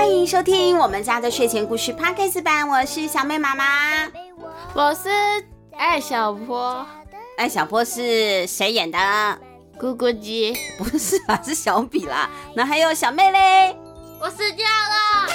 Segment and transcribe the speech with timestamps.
[0.00, 4.06] 欢迎收听我们家的睡前故事 Podcast 版，我是小妹妈妈，
[4.72, 5.10] 我是
[5.76, 6.86] 艾小坡。
[7.36, 8.98] 艾小坡是谁演的？
[9.78, 10.56] 咕咕鸡？
[10.78, 12.30] 不是啊，是小比啦。
[12.54, 13.76] 那还有小妹嘞？
[14.18, 15.28] 我死掉了。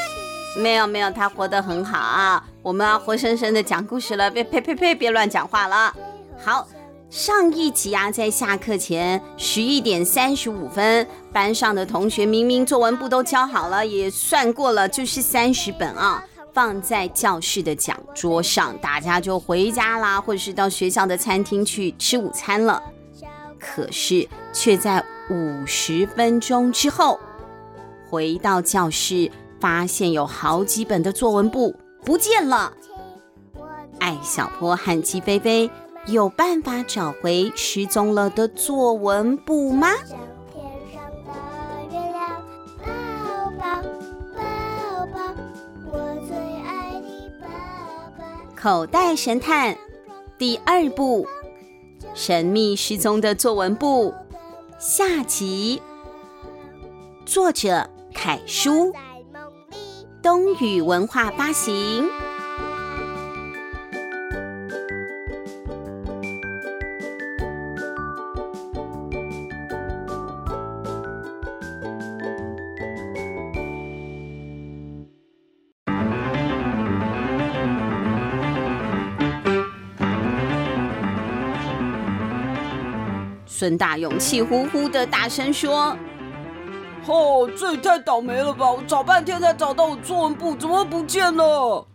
[0.59, 2.43] 没有没有，她活得很好啊。
[2.63, 5.95] 我们要活生生的讲故事了，别呸呸呸，别乱讲话了。
[6.43, 6.67] 好。
[7.09, 22.81] 上一集啊，在下课前十一点三十五分，班上的同学明明作文簿都交好了，也算过了，就是三十本啊，放在教室的讲桌上，大家就回家啦，或者是到学校的餐厅去吃午餐了。
[23.59, 27.19] 可是却在五十分钟之后
[28.09, 32.73] 回到教室，发现有好几本的作文簿不见了。
[33.99, 35.69] 艾小坡和鸡飞飞。
[36.07, 39.89] 有办法找回失踪了的作文簿吗？
[48.55, 49.75] 口袋神探
[50.37, 51.27] 第二部：
[52.13, 54.13] 神秘失踪的作文簿
[54.77, 55.81] 下集，
[57.25, 58.93] 作者凯叔，
[60.21, 62.07] 东雨文化发行。
[83.65, 85.97] 孙大勇气呼呼的大声说
[87.07, 88.69] ：“哦，这也太倒霉了吧！
[88.69, 91.87] 我找半天才找到我作文簿，怎么不见了？”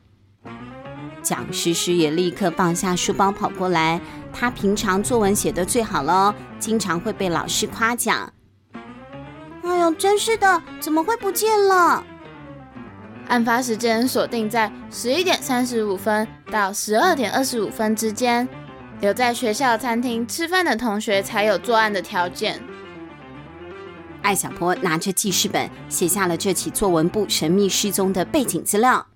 [1.22, 4.00] 蒋诗诗也立刻放下书包跑过来。
[4.32, 8.32] 他平常作文写得最好了，经常会被老师夸奖。
[9.62, 12.02] 哎呦，真是的，怎么会不见了？
[13.28, 18.48] 案发时间锁定在十一点三十五分到十二点二十五分之间。
[19.00, 22.60] 留在学校餐厅吃饭的同学才有作案的条件。
[24.22, 29.06] 艾小坡拿着记事本写下了这起作文部神秘失踪的背景资料。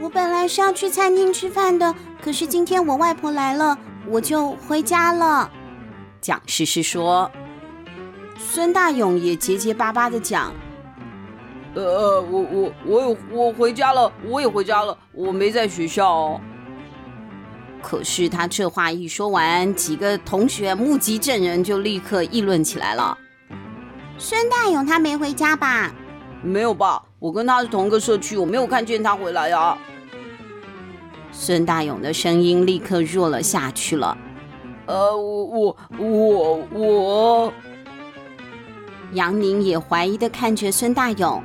[0.00, 3.78] 我本来是要去餐厅吃饭的，可是今天我外婆来了，
[4.08, 5.50] 我就回家了。
[6.20, 7.30] 蒋诗诗说。
[8.38, 10.52] 孙大勇也结结巴巴的讲
[11.74, 16.40] ：“呃，我我我有我回家了，我也回家了，我没在学校哦。”
[17.82, 23.16] 可是他这话一说完，几个同学目击证人就立刻议论起来了。
[24.18, 25.94] 孙大勇他没回家吧？
[26.42, 29.76] 没有吧，我跟他是同个社区，我没有看见他回来呀。
[31.30, 34.16] 孙大勇的声音立刻弱了下去了。
[34.86, 37.52] 呃，我我我我。
[39.12, 41.42] 杨宁也怀疑的看着孙大勇。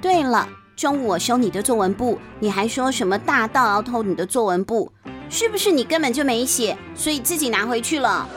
[0.00, 0.48] 对了。
[0.78, 4.92] 中午我收你的作文簿，你还说什么大盗要偷你的作文簿？
[5.28, 8.28] 是不是你根本就没写，所以自己拿回去了？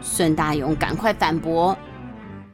[0.00, 1.76] 孙大勇赶快反驳：“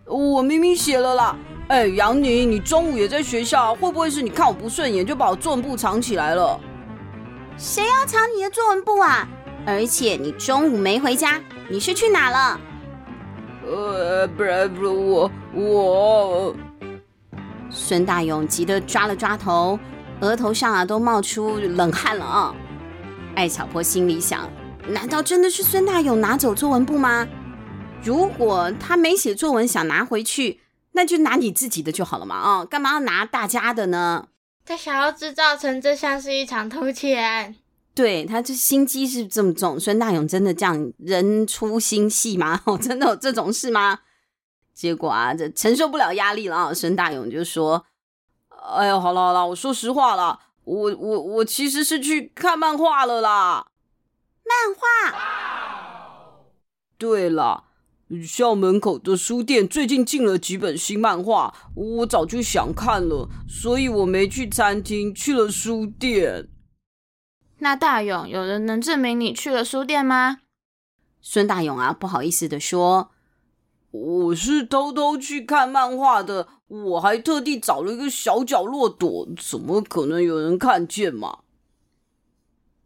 [0.09, 1.37] 我明明写了啦！
[1.69, 6.59] 哎，杨宁，你中午也在学校，会不会是你看我不顺眼就把我作文簿藏起来了？
[7.59, 9.29] 谁要藏你的作文簿啊？
[9.67, 12.59] 而且你中午没回家，你是去哪了？
[13.67, 16.57] 呃，不然不是我我。”
[17.75, 19.79] 孙大勇急得抓了抓头，
[20.21, 22.55] 额头上啊都冒出冷汗了啊！
[23.35, 24.49] 艾小坡心里想：
[24.89, 27.27] 难道真的是孙大勇拿走作文簿吗？
[28.03, 30.61] 如果他没写作文想拿回去，
[30.93, 32.37] 那就拿你自己的就好了嘛！
[32.37, 34.29] 啊，干嘛要拿大家的呢？
[34.65, 37.57] 他想要制造成这像是一场偷窃案。
[37.95, 42.61] 对，他这心机是这么重，孙大勇真的这样人粗心细吗？
[42.65, 43.99] 哦， 真的有这种事吗？
[44.75, 46.75] 结果啊，这承受不了压力了啊！
[46.75, 47.87] 孙大勇就说
[48.75, 53.69] ：“哎呀，好了好了，我说实话了，我我我其实是去看漫画了啦。”
[54.45, 55.17] 漫画？
[56.99, 57.65] 对了，
[58.27, 66.49] 校门口的书店最近进了几本新漫画，我早就想看了，所以我没去餐厅，去了书店。
[67.59, 70.41] 那大勇，有人能证明你去了书店吗？
[71.23, 73.13] 孙大勇啊，不好意思的说。
[73.95, 81.39] 我是偷偷去看漫画的，我还特地找了一个小角落躲，怎么可能有人看见嘛？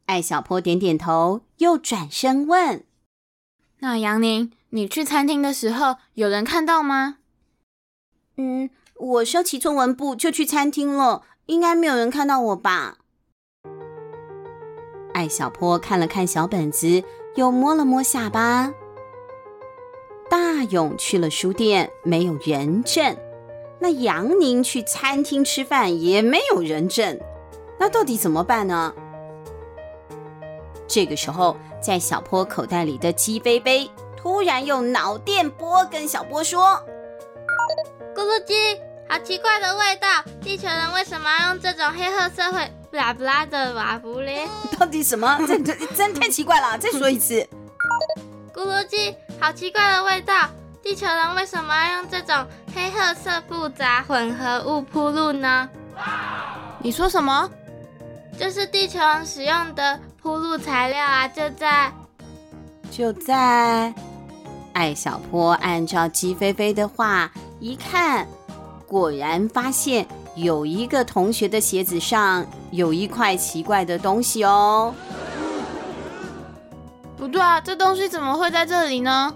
[0.04, 2.84] 艾小坡点点头，又转身问
[3.80, 7.16] ：“那杨宁，你去餐厅的时候，有人看到吗
[8.36, 12.98] ？”“嗯，我收起作文簿就去餐厅了，应该没有人看到我吧？”
[15.14, 17.02] 艾小坡看了看小本子，
[17.36, 18.74] 又摸了摸下巴。
[20.30, 23.16] 大勇去了书店，没有人证。
[23.80, 27.18] 那杨宁去餐厅吃饭，也没有人证。
[27.78, 28.92] 那到底怎么办呢？
[30.86, 36.82] 这个时候，在小坡口袋里的鸡飞飞突然用脑电波跟小波说
[38.14, 38.54] ：“咕噜鸡，
[39.08, 40.08] 好奇怪的味道！
[40.42, 44.48] 地球人为什么要用这种黑褐色会布拉布拉的瓦布嘞？
[44.78, 45.38] 到底什么？
[45.46, 46.76] 这这真太奇怪了！
[46.78, 47.46] 再说一次。
[48.52, 50.48] 咕噜鸡，好奇怪的味道！
[50.82, 55.68] 地球人为什么要用这种黑褐色复杂混合物铺路呢？
[56.80, 57.48] 你说什么？
[58.38, 61.92] 就是地球人使用的。”铺路材料啊，就在
[62.90, 63.94] 就在
[64.72, 67.30] 艾小坡按照鸡飞飞的话
[67.60, 68.26] 一看，
[68.86, 74.92] 果然发现有一个同学的鞋子上有一块奇怪的东西哦。
[77.28, 79.34] 不对啊，这东西怎么会在这里呢？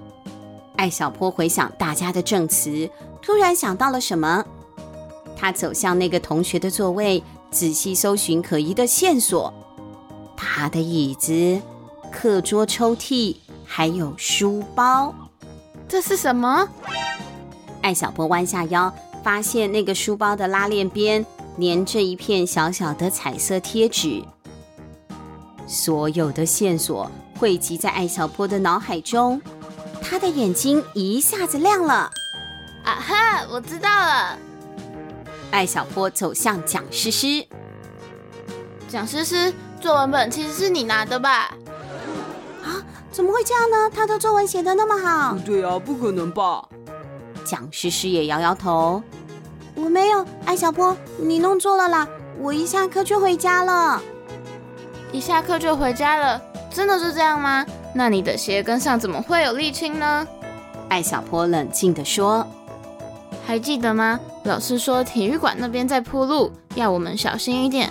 [0.76, 2.88] 艾小坡回想大家的证词，
[3.20, 4.42] 突然想到了什么，
[5.36, 9.52] 他走向那个同学的座位，仔细搜寻可疑的线索。
[10.34, 11.60] 他的椅子、
[12.10, 13.36] 课桌抽屉
[13.66, 15.14] 还有书包，
[15.86, 16.66] 这是什么？
[17.82, 18.90] 艾小坡弯下腰，
[19.22, 21.24] 发现那个书包的拉链边
[21.60, 24.24] 粘着一片小小的彩色贴纸。
[25.66, 27.10] 所有的线索
[27.42, 29.42] 汇集在艾小坡的脑海中，
[30.00, 32.08] 他的眼睛一下子亮了。
[32.84, 34.38] 啊哈，我知道了！
[35.50, 37.44] 艾小坡走向蒋诗诗，
[38.86, 39.52] 蒋诗诗。
[39.80, 41.52] 作文本其实是你拿的吧？
[42.62, 42.78] 啊，
[43.10, 43.90] 怎么会这样呢？
[43.92, 45.36] 他的作文写的那么好。
[45.44, 46.64] 对啊，不可能吧？
[47.44, 49.02] 蒋诗诗也摇摇头，
[49.74, 50.24] 我没有。
[50.46, 52.06] 艾小坡，你弄错了啦！
[52.38, 54.00] 我一下课就回家了。
[55.10, 56.40] 一下课就回家了，
[56.74, 57.64] 真的是这样吗？
[57.94, 60.26] 那你的鞋跟上怎么会有沥青呢？
[60.88, 62.46] 艾小坡冷静地说
[63.46, 64.18] ：“还记得吗？
[64.44, 67.90] 老师说体育馆那边在铺路，要我们小心一点。”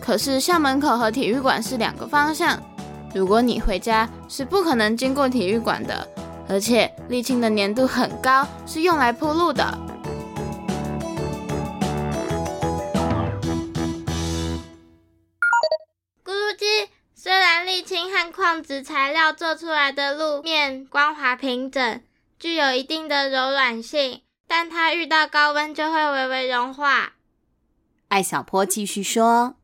[0.00, 2.58] 可是校门口和体育馆是两个方向，
[3.14, 6.08] 如果你回家是不可能经过体育馆的，
[6.48, 9.66] 而且沥青的粘度很高，是用来铺路的。
[17.88, 22.02] 青和矿质材料做出来的路面光滑平整，
[22.38, 27.14] 具有一定的柔软性，但它遇到高温就会微微融化。
[28.08, 29.54] 艾小坡继续说。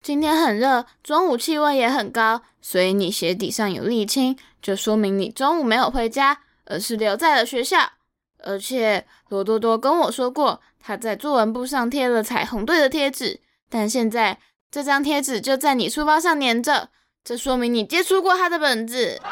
[0.00, 7.94] 今天很热，中午气温也很高，所以你鞋底上有沥青，就说明你中午没有回家，而是留在了学校。
[8.38, 14.38] 而且罗多多跟我说过，他在作文簿上贴了彩虹队的贴纸，但现在
[14.76, 16.90] 这张贴纸就在你书包上粘着，
[17.24, 19.22] 这说明你接触过他的本子。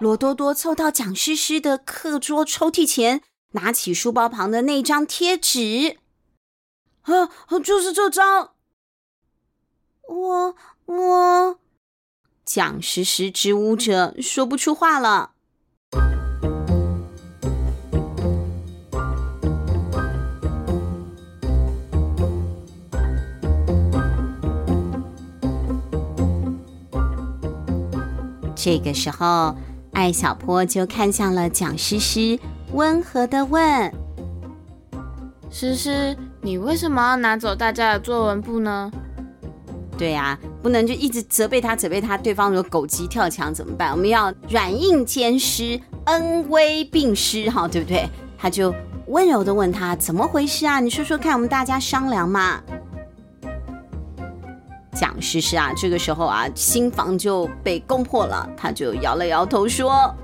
[0.00, 5.98] 罗多多凑到蒋诗诗的课桌抽屉前，拿起书包旁的那张贴纸，
[7.02, 7.28] 啊，
[7.62, 8.54] 就是这张。
[10.08, 10.56] 我
[10.86, 11.60] 我，
[12.44, 15.34] 蒋诗诗支吾着说不出话了。
[28.62, 29.54] 这个时候，
[29.92, 32.38] 艾小坡就看向了蒋诗诗，
[32.72, 33.90] 温和的问
[35.50, 38.92] ：“诗诗，你为什么要拿走大家的作文簿呢？”
[39.96, 42.18] 对呀、啊，不能就一直责备他，责备他。
[42.18, 43.92] 对方如果狗急跳墙怎么办？
[43.92, 48.06] 我们要软硬兼施，恩威并施，哈，对不对？
[48.36, 48.74] 他就
[49.06, 50.80] 温柔的问他怎么回事啊？
[50.80, 52.62] 你说说看，我们大家商量嘛。
[54.92, 60.14] 蒋诗诗啊，这个时候啊，心房就被攻破了，他就摇了摇头说：“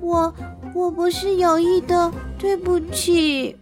[0.00, 0.32] 我
[0.74, 3.56] 我不是有意的，对不起。”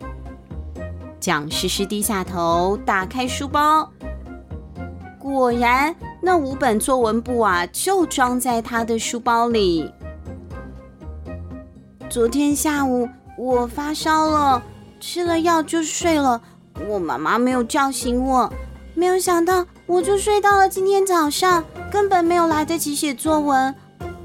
[1.18, 3.90] 蒋诗诗低下头，打开书包。
[5.18, 9.92] 果然，那五本作文簿啊，就装在他的书包里。
[12.08, 14.62] 昨天下午我发烧了，
[15.00, 16.40] 吃了药就睡了。
[16.88, 18.50] 我妈妈没有叫醒我，
[18.98, 23.72] 没有想到我就睡到了今天早上，根本没有来得及写作文。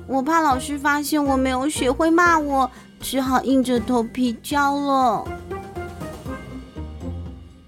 [0.08, 5.26] 我怕老师发现我没有写会骂我，只好硬着头皮交了。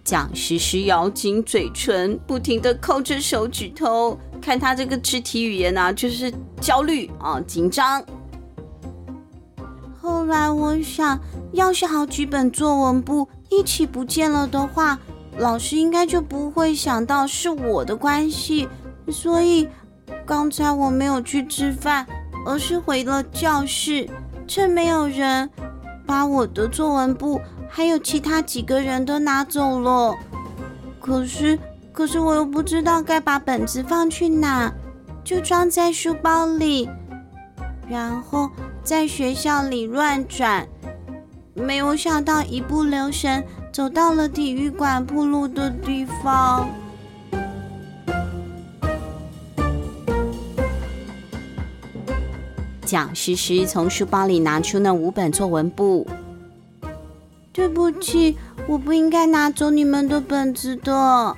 [0.04, 8.04] 蒋诗诗咬紧嘴唇，不停的抠着手指头，看他这个肢体语言啊，就是焦虑啊，紧张。
[10.02, 11.20] 后来我想，
[11.52, 15.00] 要是好几本作文簿一起不见了的话，
[15.38, 18.68] 老师应该就不会想到是我的关系。
[19.10, 19.68] 所以
[20.26, 22.06] 刚才我没有去吃饭，
[22.46, 24.10] 而是回了教室，
[24.48, 25.50] 趁没有人，
[26.06, 27.40] 把我的作文簿
[27.70, 30.16] 还有其他几个人都拿走了。
[31.00, 31.60] 可是，
[31.92, 34.74] 可是我又不知道该把本子放去哪，
[35.24, 36.90] 就装在书包里，
[37.88, 38.50] 然后
[38.84, 40.68] 在学校里乱转，
[41.54, 43.44] 没有想到一不留神
[43.76, 46.70] 走到了体育馆铺路的地方。
[52.86, 56.08] 蒋诗诗从书包里拿出那五本作文簿。
[57.52, 61.36] 对不起，我不应该拿走你们的本子的。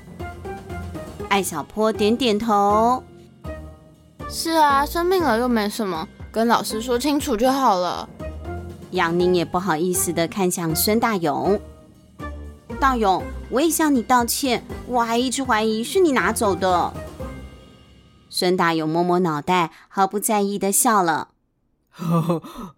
[1.30, 3.02] 艾小坡点点头。
[4.30, 8.08] 是啊，生病了又没什么，跟老师说清楚就好了。
[8.92, 11.60] 杨宁也不好意思的看向孙大勇。
[12.80, 16.94] 大勇，我也向你道歉，我还一直怀疑是你拿走的。
[18.30, 21.30] 孙大勇摸摸脑袋，毫不在意的笑了。
[21.90, 22.22] 呵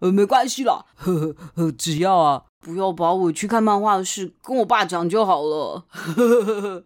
[0.00, 5.84] 呵，没关系啦，呵呵，只要啊，不要把我去看漫画的事跟我爸讲就好了。
[5.90, 6.84] 呵呵呵呵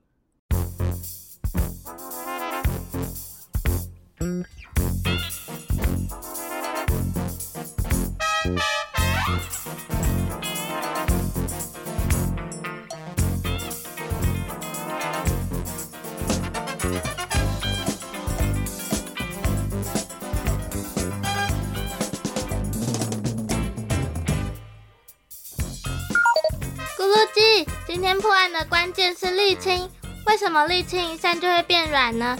[27.94, 29.88] 今天破案的关键是沥青，
[30.26, 32.36] 为什么沥青一散就会变软呢？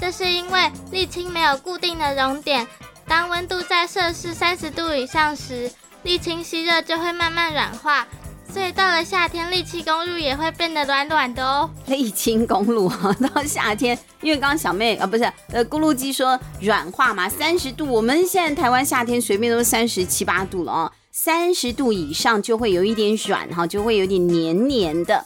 [0.00, 2.66] 这是因为沥青没有固定的熔点，
[3.06, 5.70] 当温度在摄氏三十度以上时，
[6.04, 8.08] 沥青吸热就会慢慢软化，
[8.50, 11.70] 所以到了夏天，沥青公路也会变得软软的哦。
[11.86, 12.90] 沥青公路，
[13.34, 20.92] 到夏天，因为刚刚小妹啊不是呃咕噜鸡说软化嘛，三十度，我们现在台湾夏天随便都是三十七八度了哦。
[21.16, 25.24] 三十度以上就会有一点软哈，就会有点黏黏的。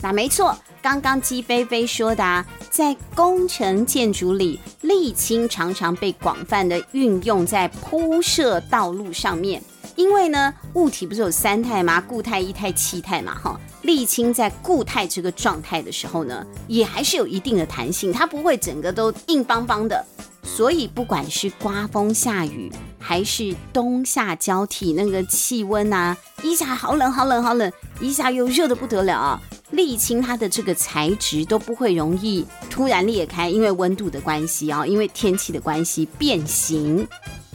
[0.00, 9.62] 那没错，刚刚鸡飞飞说的啊，在工程建筑里，沥青常常被广泛的运用在铺设道路上面。
[9.96, 12.00] 因为呢，物体不是有三态吗？
[12.00, 13.60] 固态、液态、气态嘛哈。
[13.82, 20.02] 沥青在固态这个状态的时候呢，也还是有一定的弹性，它不会整个都硬邦邦的。
[20.42, 29.40] 所以，不管是刮风下雨，还是冬夏交替，那个气温啊，一下好冷好冷好冷，一下又热得不得了啊！
[29.72, 37.06] 沥青它的这个材质都不会容易突然裂开，因为温度的关系啊，因为天气的关系变形，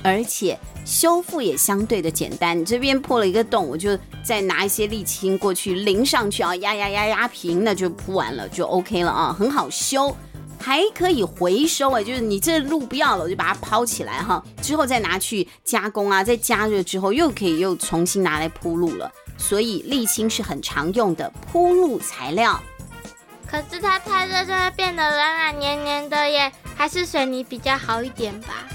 [0.03, 2.63] 而且修复也相对的简单。
[2.63, 10.15] 这边破了一个洞，我就再拿一些沥青过去淋上去啊，压压压压平，那就铺完了，就 OK 了啊，很好修。
[10.63, 19.11] 还可以回收哎，就是你这路不要了，我就把它抛起来哈，之后再拿去加工啊，再加热之后又可以又重新拿来铺路了。
[19.37, 22.57] 所以沥青是很常用的铺路材料。
[23.45, 28.65] 可是它太热就会变得软软黏黏的耶，还是水泥比较好一点吧？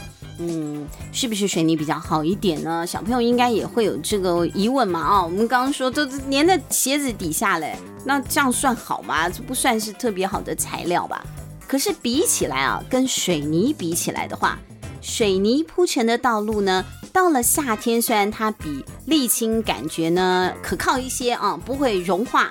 [0.40, 2.87] 嗯，是不是水泥比较好一点呢？
[2.87, 9.26] 小朋友应该也会有这个疑问嘛啊，我们刚刚说都粘在鞋子底下嘞，那这样算好吗？
[9.30, 11.25] 这不算是特别好的材料吧？
[11.68, 14.58] 可是比起来啊，跟水泥比起来的话，
[15.02, 16.82] 水泥铺成的道路呢，
[17.12, 22.48] 到了夏天虽然它比沥青感觉呢可靠一些啊，不会融化，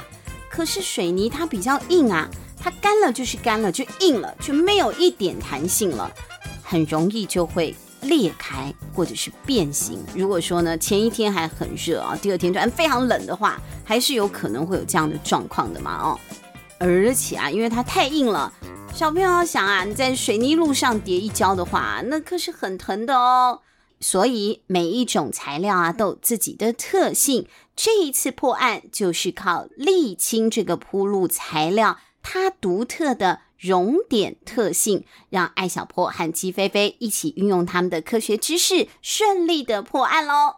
[0.52, 6.12] 可是水泥它比较硬啊，它干了就是干了，就硬了，就没有一点弹性了，
[6.62, 10.00] 很容易就会裂开或者是变形。
[10.16, 16.20] 如果说呢，前一天还很热啊，第二天突然非常冷的话，还是有可能会有这样的状况的嘛哦。
[16.80, 18.54] 而且啊，因为它太硬了。
[18.98, 23.62] 小朋友想啊，你在水泥路上跌一跤的话，那可是很疼的哦。
[24.00, 27.48] 所以每一种材料啊，都有自己的特性。
[27.76, 40.56] 这一次破案就是靠沥青这个铺路材料，它独特的熔点特性，让艾小坡和鸡飞飞一起运用他们的科学知识，顺利的破案喽。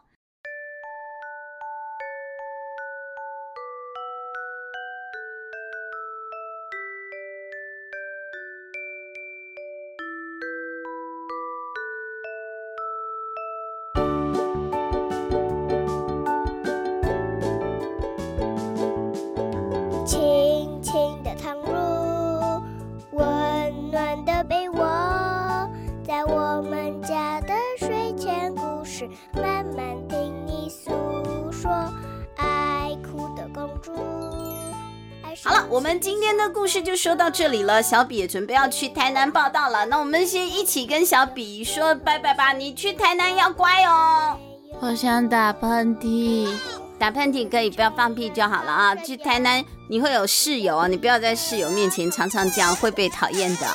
[35.44, 37.82] 好了，我们今天的故事就说到这里了。
[37.82, 42.52] 小比也准备要去台南报道了，那我们先一起跟小比说拜拜吧。
[42.52, 44.38] 你去台南要乖哦。
[44.82, 46.54] 我想打喷嚏，
[46.98, 48.96] 打喷嚏可以，不要放屁就好了啊。
[49.04, 53.66] 去台南你会有室友啊，你不要在室友面前常常这样，会被讨厌的。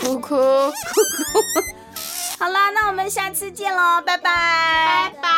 [0.00, 1.40] 哭哭哭哭。
[2.38, 5.28] 好啦，那我们下次见喽，拜拜，拜拜。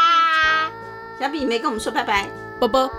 [1.18, 2.26] 小比你没跟我们说拜拜，
[2.58, 2.90] 啵啵。